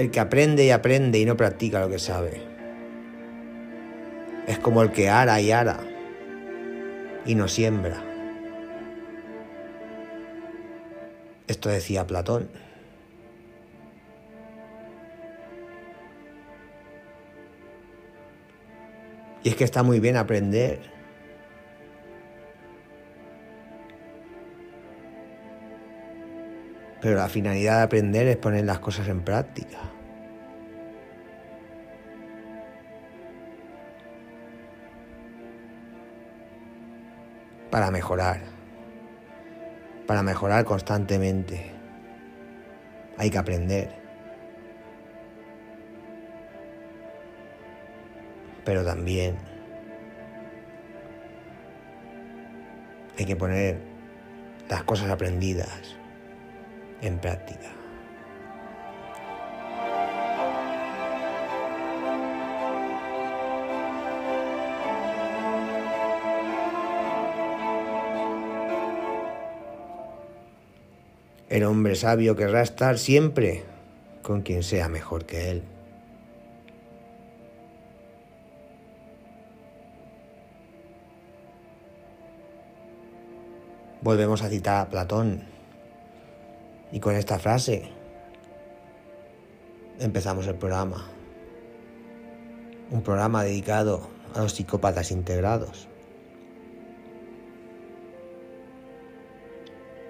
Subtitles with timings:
[0.00, 2.40] El que aprende y aprende y no practica lo que sabe.
[4.46, 5.78] Es como el que ara y ara
[7.26, 8.02] y no siembra.
[11.48, 12.48] Esto decía Platón.
[19.44, 20.99] Y es que está muy bien aprender.
[27.00, 29.78] Pero la finalidad de aprender es poner las cosas en práctica.
[37.70, 38.40] Para mejorar.
[40.06, 41.72] Para mejorar constantemente.
[43.16, 44.00] Hay que aprender.
[48.64, 49.36] pero también
[53.18, 53.78] hay que poner
[54.68, 55.96] las cosas aprendidas
[57.02, 57.70] en práctica.
[71.50, 73.64] El hombre sabio querrá estar siempre
[74.22, 75.62] con quien sea mejor que él.
[84.00, 85.42] Volvemos a citar a Platón.
[86.92, 87.88] Y con esta frase
[90.00, 91.06] empezamos el programa.
[92.90, 95.88] Un programa dedicado a los psicópatas integrados.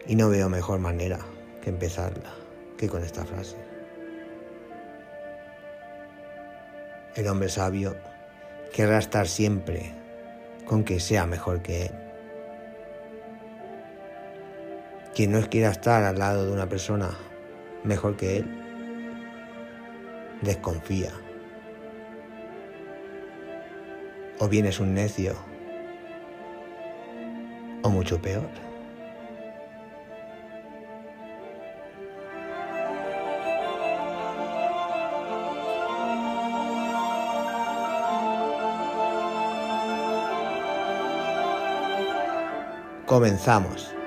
[0.06, 1.18] Y no veo mejor manera
[1.62, 2.30] que empezarla
[2.78, 3.56] que con esta frase.
[7.14, 7.96] El hombre sabio
[8.72, 9.92] querrá estar siempre
[10.64, 12.09] con que sea mejor que él.
[15.20, 17.10] Quien no quiera estar al lado de una persona
[17.84, 18.46] mejor que él,
[20.40, 21.10] desconfía.
[24.38, 25.34] O bien es un necio,
[27.82, 28.48] o mucho peor.
[43.04, 44.00] Comenzamos.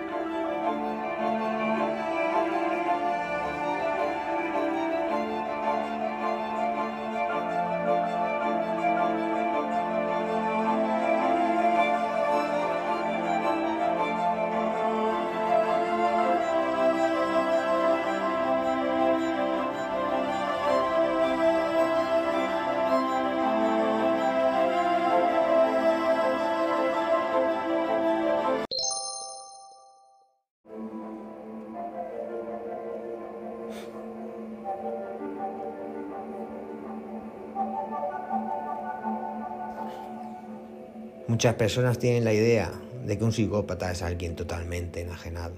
[41.33, 42.71] Muchas personas tienen la idea
[43.07, 45.55] de que un psicópata es alguien totalmente enajenado,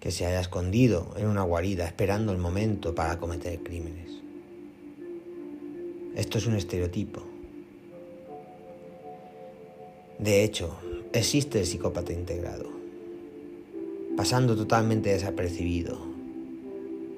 [0.00, 4.10] que se haya escondido en una guarida esperando el momento para cometer crímenes.
[6.14, 7.22] Esto es un estereotipo.
[10.18, 10.76] De hecho,
[11.14, 12.68] existe el psicópata integrado,
[14.14, 15.98] pasando totalmente desapercibido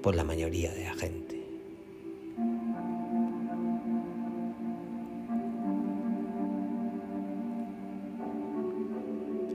[0.00, 1.37] por la mayoría de la gente.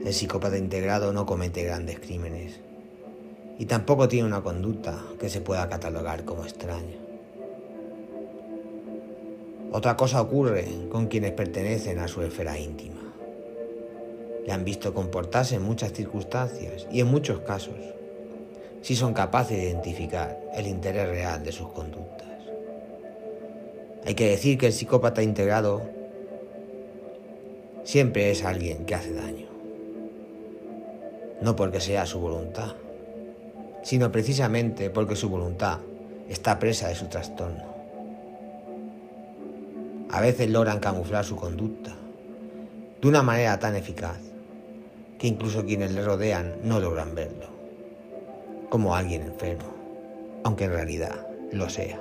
[0.04, 2.60] El psicópata integrado no comete grandes crímenes
[3.58, 6.98] y tampoco tiene una conducta que se pueda catalogar como extraña.
[9.72, 13.00] Otra cosa ocurre con quienes pertenecen a su esfera íntima.
[14.46, 17.74] Le han visto comportarse en muchas circunstancias y en muchos casos,
[18.82, 22.28] si son capaces de identificar el interés real de sus conductas.
[24.04, 25.80] Hay que decir que el psicópata integrado
[27.84, 29.53] siempre es alguien que hace daño
[31.40, 32.74] no porque sea su voluntad,
[33.82, 35.78] sino precisamente porque su voluntad
[36.28, 37.74] está presa de su trastorno.
[40.10, 41.94] A veces logran camuflar su conducta
[43.00, 44.18] de una manera tan eficaz
[45.18, 47.46] que incluso quienes le rodean no logran verlo,
[48.70, 49.74] como alguien enfermo,
[50.44, 52.00] aunque en realidad lo sea.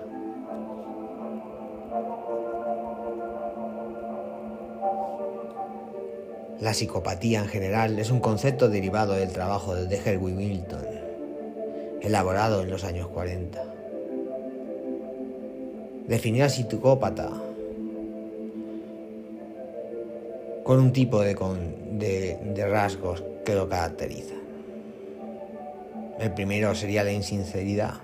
[6.63, 10.86] La psicopatía en general es un concepto derivado del trabajo de Herwin Milton,
[12.01, 13.62] elaborado en los años 40.
[16.07, 17.31] Definir al psicópata
[20.63, 24.39] con un tipo de, de rasgos que lo caracterizan.
[26.18, 27.95] El primero sería la insinceridad.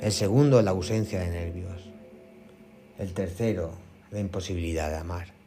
[0.00, 1.90] El segundo, la ausencia de nervios.
[3.00, 3.72] El tercero,
[4.12, 5.41] la imposibilidad de amar.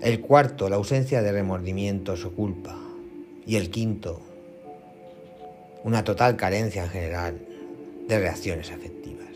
[0.00, 2.74] El cuarto, la ausencia de remordimientos o culpa.
[3.46, 4.22] Y el quinto,
[5.84, 7.38] una total carencia en general
[8.08, 9.28] de reacciones afectivas.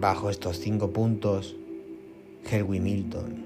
[0.00, 1.56] Bajo estos cinco puntos,
[2.50, 3.44] Helwig Milton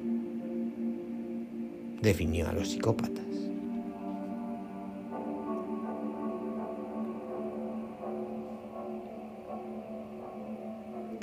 [2.01, 3.28] definió a los psicópatas.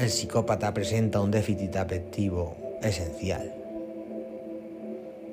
[0.05, 3.55] El psicópata presenta un déficit afectivo esencial.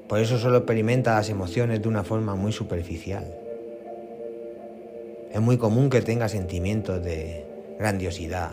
[0.08, 3.36] Por eso solo experimenta las emociones de una forma muy superficial.
[5.30, 7.44] Es muy común que tenga sentimientos de
[7.78, 8.52] grandiosidad,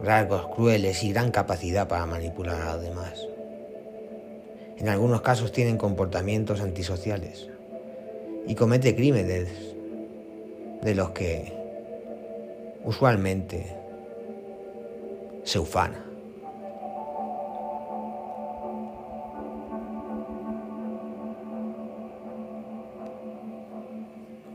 [0.00, 3.26] rasgos crueles y gran capacidad para manipular a los demás.
[4.76, 7.48] En algunos casos tienen comportamientos antisociales
[8.46, 9.48] y comete crímenes
[10.82, 11.52] de los que
[12.84, 13.87] usualmente
[15.48, 16.04] se ufana.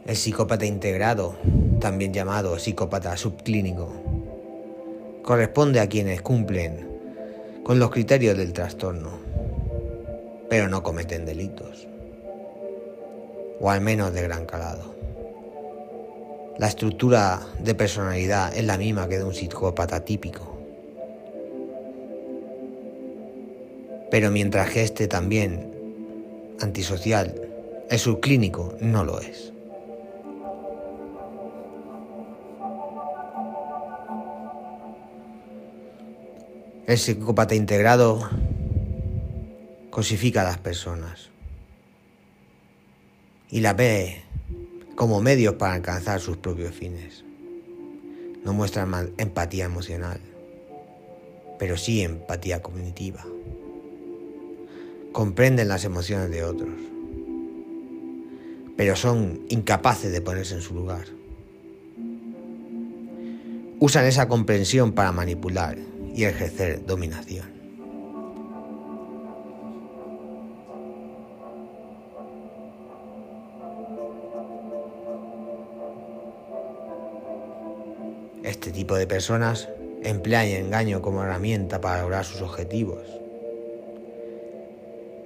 [0.05, 1.33] El psicópata integrado,
[1.79, 3.91] también llamado psicópata subclínico,
[5.23, 6.87] corresponde a quienes cumplen
[7.63, 9.09] con los criterios del trastorno,
[10.47, 11.87] pero no cometen delitos,
[13.59, 14.93] o al menos de gran calado.
[16.59, 20.52] La estructura de personalidad es la misma que de un psicópata típico.
[24.13, 25.73] Pero mientras que este también
[26.61, 27.33] antisocial
[27.89, 29.51] es subclínico, no lo es.
[36.85, 38.29] El psicópata integrado
[39.89, 41.29] cosifica a las personas
[43.49, 44.21] y las ve
[44.95, 47.25] como medios para alcanzar sus propios fines.
[48.45, 48.87] No muestra
[49.17, 50.19] empatía emocional,
[51.57, 53.25] pero sí empatía cognitiva
[55.13, 56.73] comprenden las emociones de otros,
[58.75, 61.05] pero son incapaces de ponerse en su lugar.
[63.79, 65.77] Usan esa comprensión para manipular
[66.15, 67.53] y ejercer dominación.
[78.43, 79.69] Este tipo de personas
[80.03, 83.22] emplea el engaño como herramienta para lograr sus objetivos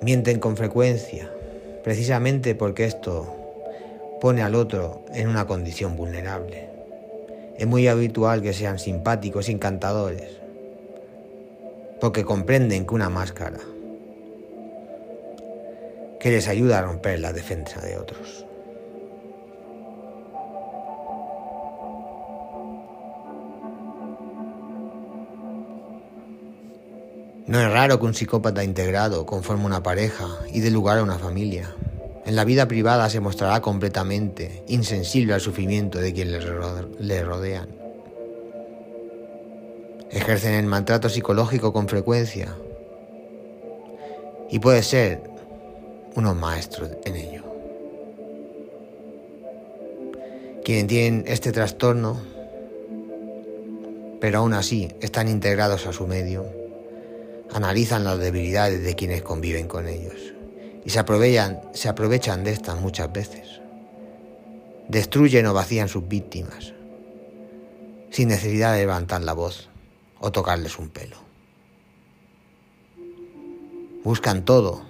[0.01, 1.29] Mienten con frecuencia,
[1.83, 3.33] precisamente porque esto
[4.21, 6.69] pone al otro en una condición vulnerable.
[7.57, 10.37] Es muy habitual que sean simpáticos encantadores,
[11.99, 13.59] porque comprenden que una máscara
[16.19, 18.46] que les ayuda a romper la defensa de otros.
[27.47, 31.17] No es raro que un psicópata integrado conforme una pareja y dé lugar a una
[31.17, 31.73] familia.
[32.25, 36.43] En la vida privada se mostrará completamente insensible al sufrimiento de quienes
[36.99, 37.69] le rodean.
[40.11, 42.53] Ejercen el maltrato psicológico con frecuencia
[44.49, 45.21] y puede ser
[46.15, 47.43] unos maestros en ello.
[50.65, 52.19] Quienes tienen este trastorno,
[54.19, 56.66] pero aún así están integrados a su medio,
[57.53, 60.33] analizan las debilidades de quienes conviven con ellos
[60.85, 63.61] y se aprovechan, de estas muchas veces.
[64.87, 66.73] Destruyen o vacían sus víctimas
[68.09, 69.69] sin necesidad de levantar la voz
[70.19, 71.17] o tocarles un pelo.
[74.03, 74.81] Buscan todo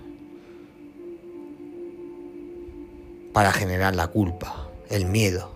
[3.34, 5.52] para generar la culpa, el miedo,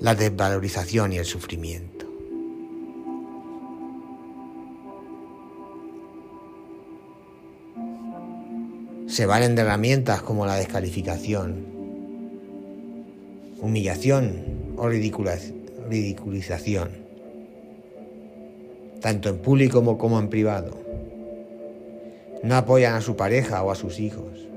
[0.00, 1.99] la desvalorización y el sufrimiento.
[9.20, 11.66] Se valen de herramientas como la descalificación,
[13.60, 16.88] humillación o ridiculización,
[19.02, 20.74] tanto en público como, en privado.
[22.42, 24.48] No apoyan a su pareja o a sus hijos.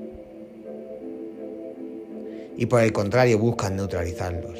[2.56, 4.60] Y por el contrario buscan neutralizarlos,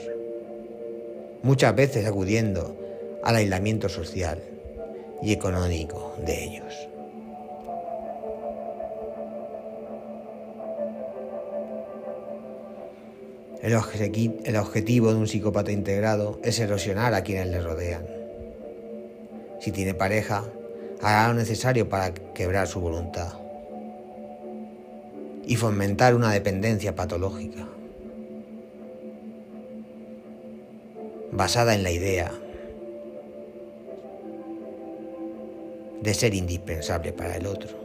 [1.44, 2.76] muchas veces acudiendo
[3.24, 4.44] al aislamiento social
[5.22, 6.93] y económico de ellos.
[13.64, 13.76] El,
[14.58, 18.06] objetivo de un psicópata integrado es erosionar a quienes le rodean.
[19.62, 20.44] Si tiene pareja,
[21.02, 23.40] hará lo necesario para quebrar su voluntad.
[25.46, 27.68] y fomentar una dependencia patológica,
[31.34, 32.32] basada en la idea
[36.02, 37.78] de ser indispensable para el otro.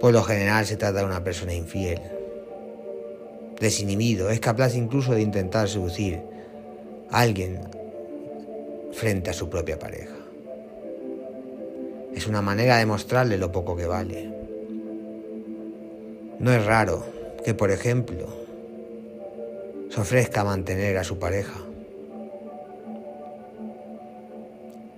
[0.00, 2.00] Por lo general se trata de una persona infiel,
[3.60, 6.20] desinhibido, es capaz incluso de intentar seducir
[7.10, 7.60] a alguien
[8.92, 10.16] frente a su propia pareja.
[12.14, 14.30] Es una manera de mostrarle lo poco que vale.
[16.38, 17.04] No es raro
[17.44, 18.28] que, por ejemplo,
[19.90, 21.68] se ofrezca a mantener a su pareja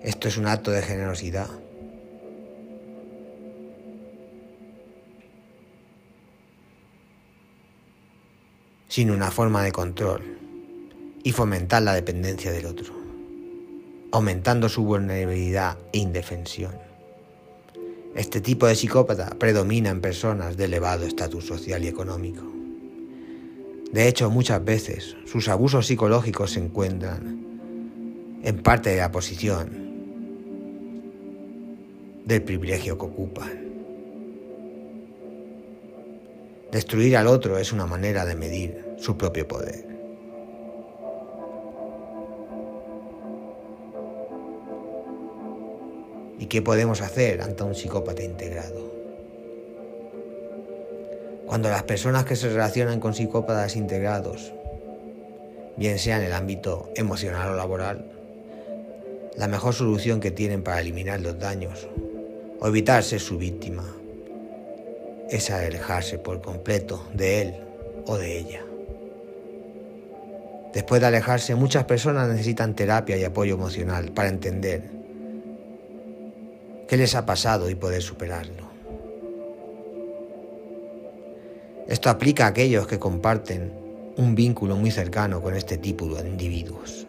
[0.02, 1.48] Esto es un acto de generosidad.
[8.90, 10.36] Sin una forma de control
[11.22, 12.92] y fomentar la dependencia del otro,
[14.10, 16.72] aumentando su vulnerabilidad e indefensión.
[18.16, 22.42] Este tipo de psicópata predomina en personas de elevado estatus social y económico.
[23.92, 27.46] De hecho, muchas veces sus abusos psicológicos se encuentran
[28.42, 29.70] en parte de la posición
[32.24, 33.69] del privilegio que ocupan.
[36.72, 39.84] Destruir al otro es una manera de medir su propio poder.
[46.38, 48.88] ¿Y qué podemos hacer ante un psicópata integrado?
[51.46, 54.52] Cuando las personas que se relacionan con psicópatas integrados,
[55.76, 58.12] bien sea en el ámbito emocional o laboral,
[59.36, 61.88] la mejor solución que tienen para eliminar los daños
[62.60, 63.99] o evitar ser su víctima
[65.30, 67.54] es alejarse por completo de él
[68.06, 68.64] o de ella.
[70.72, 74.82] Después de alejarse, muchas personas necesitan terapia y apoyo emocional para entender
[76.86, 78.70] qué les ha pasado y poder superarlo.
[81.88, 83.72] Esto aplica a aquellos que comparten
[84.16, 87.06] un vínculo muy cercano con este tipo de individuos.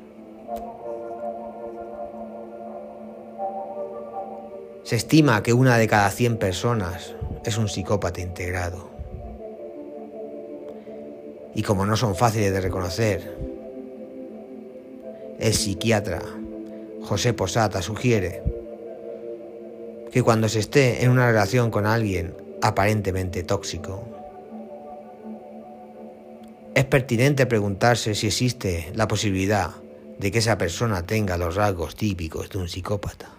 [4.84, 8.90] Se estima que una de cada 100 personas es un psicópata integrado.
[11.54, 13.38] Y como no son fáciles de reconocer,
[15.40, 16.22] el psiquiatra
[17.02, 18.44] José Posata sugiere
[20.12, 24.04] que cuando se esté en una relación con alguien aparentemente tóxico,
[26.76, 29.72] es pertinente preguntarse si existe la posibilidad
[30.20, 33.30] de que esa persona tenga los rasgos típicos de un psicópata.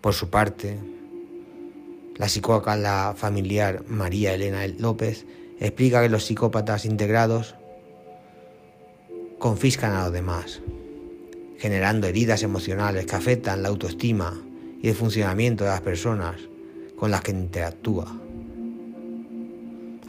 [0.00, 0.78] Por su parte,
[2.16, 5.26] la psicóloga familiar María Elena López
[5.58, 7.54] explica que los psicópatas integrados
[9.38, 10.60] confiscan a los demás,
[11.58, 14.40] generando heridas emocionales que afectan la autoestima
[14.80, 16.36] y el funcionamiento de las personas
[16.96, 18.06] con las que interactúa.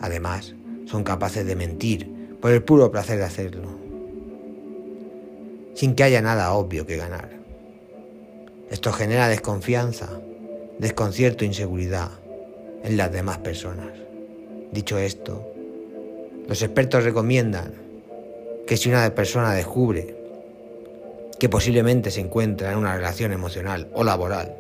[0.02, 0.54] Además,
[0.86, 3.70] son capaces de mentir por el puro placer de hacerlo,
[5.76, 7.32] sin que haya nada obvio que ganar.
[8.70, 10.10] Esto genera desconfianza,
[10.80, 12.10] desconcierto e inseguridad
[12.84, 13.92] en las demás personas.
[14.72, 15.54] Dicho esto,
[16.48, 17.74] los expertos recomiendan
[18.68, 20.16] que si una persona descubre
[21.40, 24.56] que posiblemente se encuentra en una relación emocional o laboral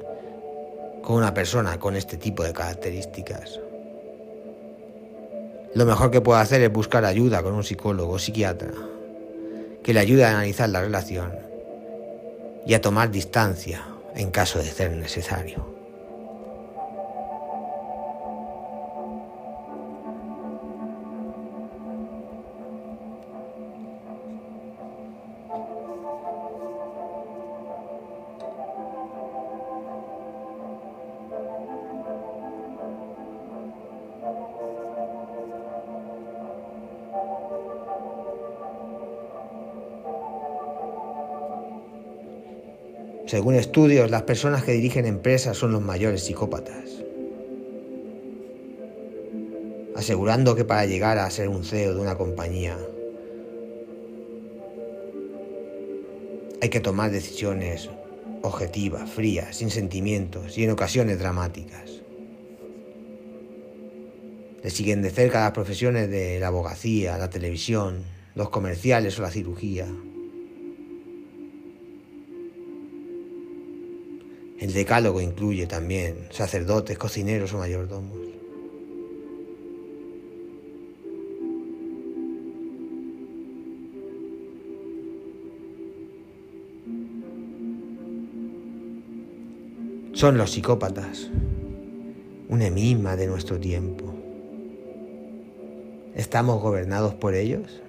[1.02, 3.60] con una persona con este tipo de características,
[5.74, 8.72] lo mejor que puede hacer es buscar ayuda con un psicólogo o psiquiatra
[9.82, 11.34] que le ayude a analizar la relación
[12.66, 13.84] y a tomar distancia
[14.16, 15.83] en caso de ser necesario.
[43.34, 47.04] Según estudios, las personas que dirigen empresas son los mayores psicópatas,
[49.96, 52.78] asegurando que para llegar a ser un CEO de una compañía
[56.62, 57.90] hay que tomar decisiones
[58.44, 62.04] objetivas, frías, sin sentimientos y en ocasiones dramáticas.
[64.62, 68.04] Le siguen de cerca las profesiones de la abogacía, la televisión,
[68.36, 69.88] los comerciales o la cirugía.
[74.64, 78.18] El decálogo incluye también sacerdotes, cocineros o mayordomos.
[90.14, 91.30] Son los psicópatas
[92.48, 94.14] un enigma de nuestro tiempo.
[96.16, 97.83] ¿Estamos gobernados por ellos?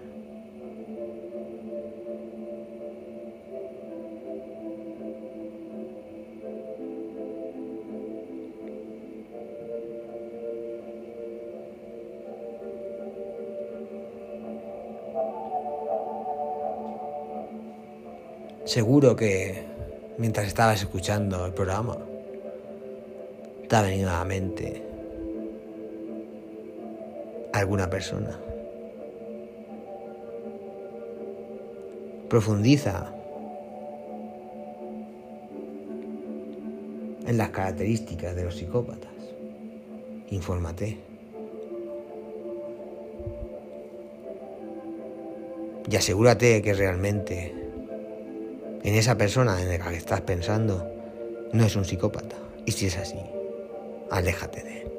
[18.64, 19.62] Seguro que
[20.16, 21.99] mientras estabas escuchando el programa,
[23.68, 24.83] te ha venido a la mente
[27.52, 28.40] alguna persona.
[32.30, 33.12] Profundiza
[37.26, 39.12] en las características de los psicópatas.
[40.30, 40.97] Infórmate.
[45.90, 47.63] Y asegúrate que realmente
[48.85, 50.87] en esa persona en la que estás pensando
[51.53, 52.37] no es un psicópata.
[52.67, 53.19] Y si es así,
[54.11, 54.94] aléjate de él.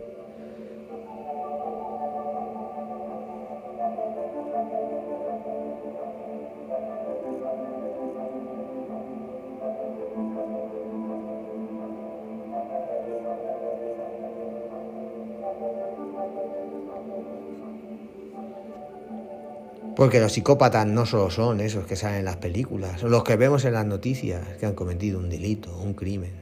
[19.96, 23.38] Porque los psicópatas no solo son esos que salen en las películas, son los que
[23.38, 26.34] vemos en las noticias que han cometido un delito, un crimen.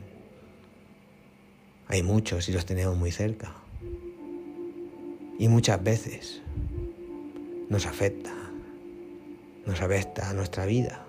[1.88, 3.54] Hay muchos y los tenemos muy cerca.
[5.38, 6.42] Y muchas veces
[7.70, 8.34] nos afecta,
[9.66, 11.06] nos afecta a nuestra vida.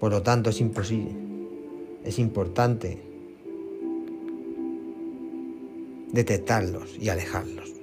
[0.00, 1.14] Por lo tanto, es imposible,
[2.04, 3.02] es importante
[6.12, 7.81] detectarlos y alejarlos.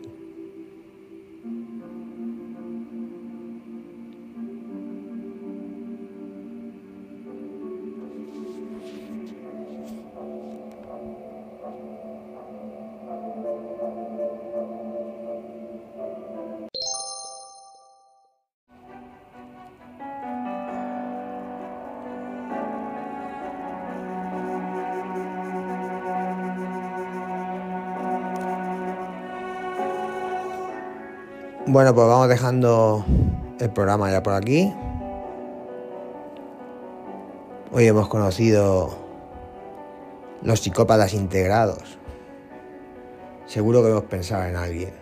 [31.72, 33.06] Bueno, pues vamos dejando
[33.60, 34.74] el programa ya por aquí.
[37.72, 38.90] Hoy hemos conocido
[40.42, 42.00] los psicópatas integrados.
[43.46, 44.94] Seguro que hemos pensado en alguien.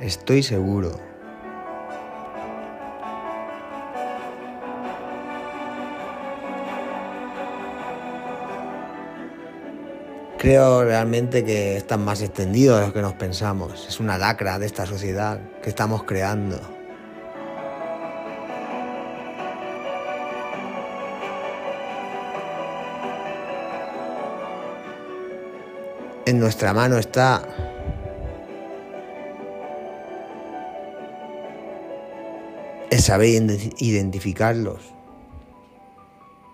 [0.00, 0.92] Estoy seguro.
[10.38, 13.88] Creo realmente que están más extendidos de lo que nos pensamos.
[13.88, 16.60] Es una lacra de esta sociedad que estamos creando.
[26.24, 27.42] En nuestra mano está
[32.90, 33.28] el saber
[33.78, 34.82] identificarlos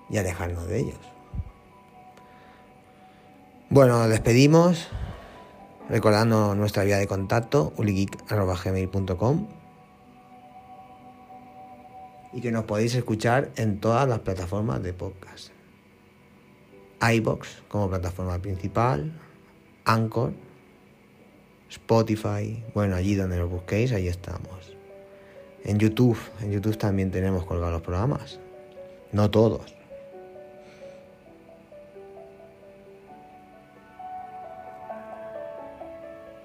[0.08, 1.13] y alejarnos de ellos.
[3.74, 4.86] Bueno, despedimos
[5.88, 9.48] recordando nuestra vía de contacto uligeek.gmail.com
[12.34, 15.48] y que nos podéis escuchar en todas las plataformas de podcast.
[17.02, 19.12] iBox como plataforma principal,
[19.84, 20.34] Anchor,
[21.68, 24.76] Spotify, bueno, allí donde nos busquéis, ahí estamos.
[25.64, 28.38] En YouTube, en YouTube también tenemos colgados los programas.
[29.10, 29.74] No todos.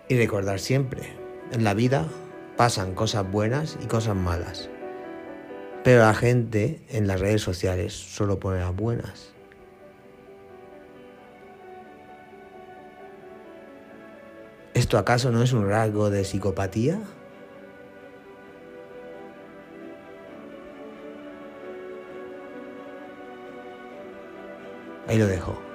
[0.10, 1.04] Y recordar siempre,
[1.52, 2.08] en la vida
[2.58, 4.68] pasan cosas buenas y cosas malas.
[5.84, 9.34] Pero la gente en las redes sociales solo pone las buenas.
[14.74, 17.00] ¿Esto acaso no es un rasgo de psicopatía?
[25.08, 25.69] Ahí lo dejo.